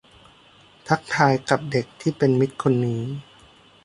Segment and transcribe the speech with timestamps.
[0.87, 3.01] ทักทายกับเด็กที่เป็นมิตรคนนี้